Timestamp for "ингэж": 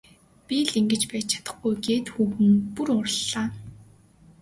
0.79-1.01